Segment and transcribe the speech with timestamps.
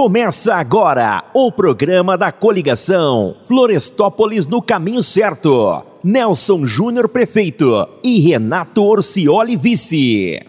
[0.00, 5.82] Começa agora o programa da coligação Florestópolis no caminho certo.
[6.02, 10.40] Nelson Júnior prefeito e Renato Orcioli vice.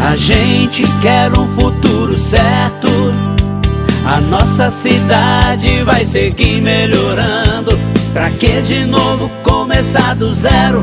[0.00, 2.88] A gente quer um futuro certo.
[4.06, 7.72] A nossa cidade vai seguir melhorando.
[8.14, 10.82] Pra que de novo começar do zero?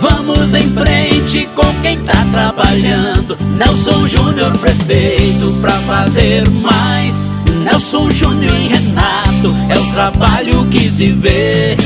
[0.00, 3.36] Vamos em frente com quem tá trabalhando.
[3.56, 7.09] Nelson Júnior prefeito pra fazer mais.
[7.60, 11.76] Nelson Júnior e Renato é o trabalho que se vê.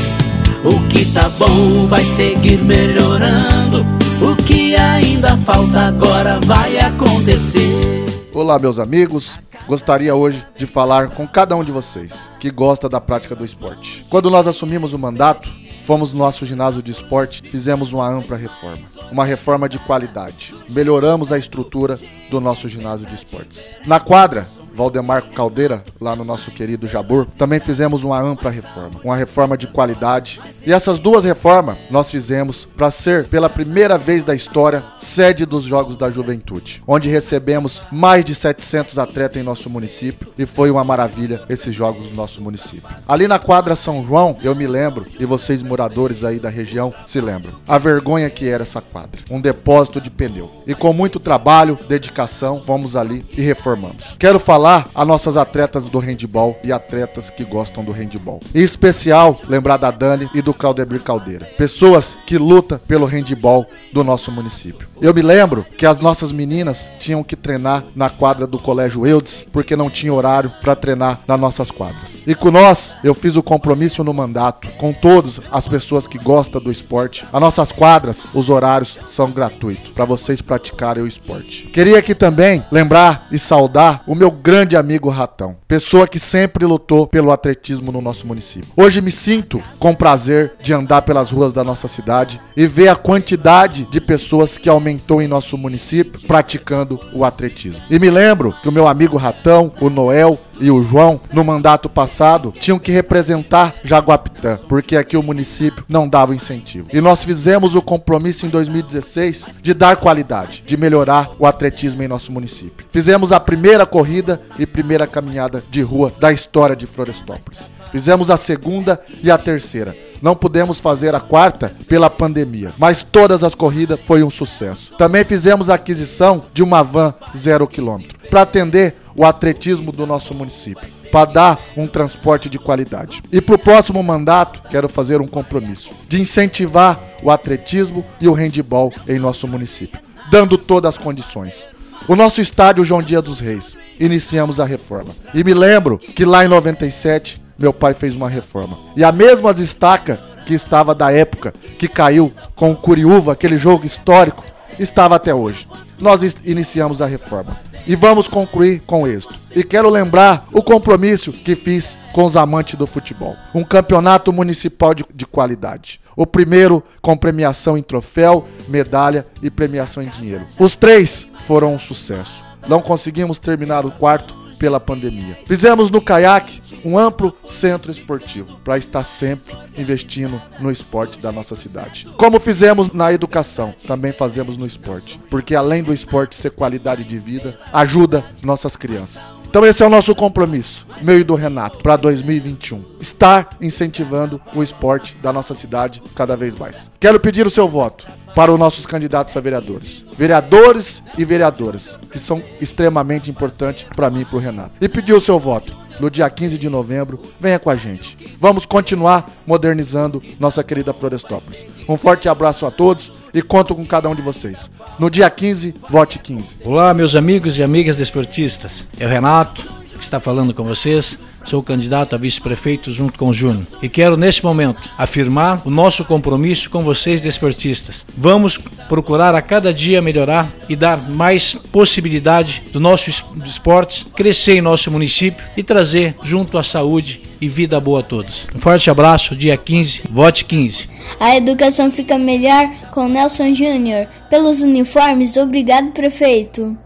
[0.63, 3.85] O que tá bom vai seguir melhorando.
[4.21, 8.05] O que ainda falta agora vai acontecer.
[8.33, 9.37] Olá, meus amigos.
[9.67, 14.05] Gostaria hoje de falar com cada um de vocês que gosta da prática do esporte.
[14.09, 15.49] Quando nós assumimos o mandato,
[15.85, 20.55] Fomos no nosso ginásio de esporte, fizemos uma ampla reforma, uma reforma de qualidade.
[20.67, 21.99] Melhoramos a estrutura
[22.31, 23.69] do nosso ginásio de esportes.
[23.85, 29.15] Na quadra, Valdemar Caldeira, lá no nosso querido Jabur, também fizemos uma ampla reforma, uma
[29.15, 30.41] reforma de qualidade.
[30.65, 35.63] E essas duas reformas nós fizemos para ser, pela primeira vez da história, sede dos
[35.63, 40.83] Jogos da Juventude, onde recebemos mais de 700 atletas em nosso município e foi uma
[40.83, 42.89] maravilha esses jogos no nosso município.
[43.07, 47.21] Ali na quadra São João, eu me lembro, e vocês moradores aí da região se
[47.21, 50.51] lembram, a vergonha que era essa quadra, um depósito de pneu.
[50.67, 54.15] E com muito trabalho, dedicação, fomos ali e reformamos.
[54.19, 58.39] Quero falar falar a nossas atletas do handball e atletas que gostam do handball.
[58.53, 61.45] Em especial, lembrar da Dani e do Claudemir Caldeira.
[61.55, 64.87] Pessoas que lutam pelo handball do nosso município.
[64.99, 69.45] Eu me lembro que as nossas meninas tinham que treinar na quadra do Colégio Eudes,
[69.51, 72.14] porque não tinha horário para treinar nas nossas quadras.
[72.27, 76.59] E com nós, eu fiz o compromisso no mandato, com todas as pessoas que gostam
[76.59, 77.23] do esporte.
[77.31, 81.67] As nossas quadras, os horários são gratuitos para vocês praticarem o esporte.
[81.67, 87.07] Queria aqui também lembrar e saudar o meu grande amigo Ratão, pessoa que sempre lutou
[87.07, 88.69] pelo atletismo no nosso município.
[88.75, 92.95] Hoje me sinto com prazer de andar pelas ruas da nossa cidade e ver a
[92.95, 97.81] quantidade de pessoas que aumentou em nosso município praticando o atletismo.
[97.89, 101.89] E me lembro que o meu amigo Ratão, o Noel, e o João, no mandato
[101.89, 106.87] passado, tinham que representar Jaguapitã, porque aqui o município não dava incentivo.
[106.93, 112.07] E nós fizemos o compromisso em 2016 de dar qualidade, de melhorar o atletismo em
[112.07, 112.85] nosso município.
[112.91, 117.69] Fizemos a primeira corrida e primeira caminhada de rua da história de Florestópolis.
[117.91, 119.95] Fizemos a segunda e a terceira.
[120.21, 124.93] Não pudemos fazer a quarta pela pandemia, mas todas as corridas foi um sucesso.
[124.97, 130.33] Também fizemos a aquisição de uma van zero quilômetro para atender o atletismo do nosso
[130.33, 133.23] município, para dar um transporte de qualidade.
[133.31, 138.33] E para o próximo mandato, quero fazer um compromisso de incentivar o atletismo e o
[138.33, 139.99] handball em nosso município,
[140.29, 141.67] dando todas as condições.
[142.07, 145.15] O nosso estádio João Dia dos Reis, iniciamos a reforma.
[145.33, 148.77] E me lembro que lá em 97 meu pai fez uma reforma.
[148.95, 153.85] E a mesma estaca que estava da época que caiu com o Curiúva, aquele jogo
[153.85, 154.43] histórico,
[154.77, 155.67] estava até hoje.
[155.99, 157.57] Nós iniciamos a reforma
[157.87, 159.35] e vamos concluir com êxito.
[159.55, 163.35] E quero lembrar o compromisso que fiz com os amantes do futebol.
[163.53, 166.01] Um campeonato municipal de, de qualidade.
[166.15, 170.45] O primeiro com premiação em troféu, medalha e premiação em dinheiro.
[170.59, 172.43] Os três foram um sucesso.
[172.67, 175.37] Não conseguimos terminar o quarto pela pandemia.
[175.45, 181.55] Fizemos no caiaque um amplo centro esportivo para estar sempre investindo no esporte da nossa
[181.55, 182.07] cidade.
[182.17, 187.17] Como fizemos na educação, também fazemos no esporte, porque além do esporte ser qualidade de
[187.17, 189.33] vida, ajuda nossas crianças.
[189.49, 192.83] Então esse é o nosso compromisso, meu e do Renato, para 2021.
[192.99, 196.91] Estar incentivando o esporte da nossa cidade cada vez mais.
[196.99, 200.05] Quero pedir o seu voto para os nossos candidatos a vereadores.
[200.15, 204.71] Vereadores e vereadoras, que são extremamente importantes para mim e para o Renato.
[204.81, 207.19] E pedir o seu voto no dia 15 de novembro.
[207.39, 208.17] Venha com a gente.
[208.37, 211.65] Vamos continuar modernizando nossa querida Florestópolis.
[211.87, 214.69] Um forte abraço a todos e conto com cada um de vocês.
[214.99, 216.57] No dia 15, vote 15.
[216.65, 218.85] Olá, meus amigos e amigas desportistas.
[218.99, 221.17] É o Renato está falando com vocês.
[221.43, 223.65] Sou candidato a vice-prefeito junto com o Júnior.
[223.81, 228.05] E quero, neste momento, afirmar o nosso compromisso com vocês, desportistas.
[228.17, 228.57] Vamos
[228.89, 233.09] procurar a cada dia melhorar e dar mais possibilidade do nosso
[233.45, 238.47] esportes crescer em nosso município e trazer junto a saúde e vida boa a todos.
[238.55, 240.89] Um forte abraço, dia 15, vote 15.
[241.19, 244.07] A educação fica melhor com Nelson Júnior.
[244.29, 246.77] Pelos uniformes, obrigado, prefeito.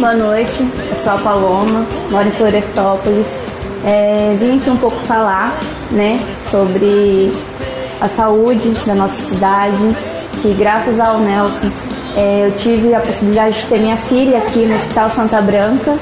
[0.00, 3.26] Boa noite, eu sou a Paloma, moro em Florestópolis.
[3.84, 5.54] É, vim aqui um pouco falar
[5.90, 6.18] né,
[6.50, 7.30] sobre
[8.00, 9.76] a saúde da nossa cidade,
[10.40, 11.68] que graças ao Nelson
[12.16, 15.94] É, eu tive a possibilidade de ter minha filha aqui no Hospital Santa Branca.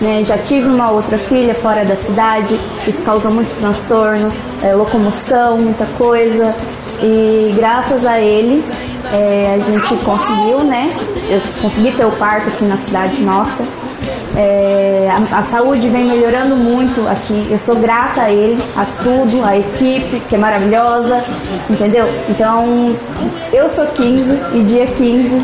[0.00, 0.24] Né?
[0.26, 2.58] Já tive uma outra filha fora da cidade.
[2.88, 4.32] Isso causa muito transtorno,
[4.64, 6.52] é, locomoção, muita coisa.
[7.00, 8.64] E graças a ele
[9.12, 10.90] é, a gente conseguiu, né?
[11.28, 13.64] Eu consegui ter o parto aqui na cidade nossa.
[14.36, 17.46] É, a, a, saúde vem melhorando muito aqui.
[17.48, 21.22] Eu sou grata a ele, a tudo, a equipe que é maravilhosa,
[21.70, 22.08] entendeu?
[22.28, 22.94] Então,
[23.52, 25.40] eu sou 15 e dia 15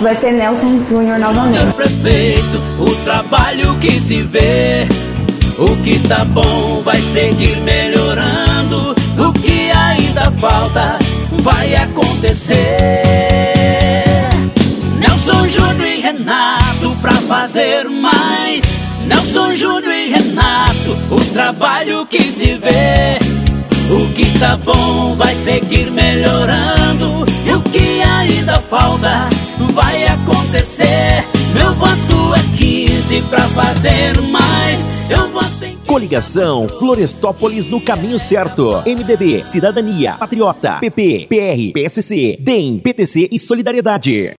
[0.00, 1.74] vai ser Nelson Júnior novamente.
[1.74, 4.86] Prefeito, o trabalho que se vê,
[5.58, 10.98] o que tá bom vai seguir melhorando, o que ainda falta
[11.42, 13.03] vai acontecer.
[17.44, 18.62] Fazer mais.
[19.06, 23.18] Nelson Júnior e Renato, o trabalho que se vê.
[23.90, 27.26] O que tá bom vai seguir melhorando.
[27.44, 29.28] E o que ainda falta
[29.74, 31.22] vai acontecer.
[31.52, 34.80] Meu voto é 15 pra fazer mais.
[35.10, 38.82] Eu voto em Coligação Florestópolis no caminho certo.
[38.86, 44.32] MDB, Cidadania, Patriota, PP, PR, PSC, DEM, PTC e Solidariedade.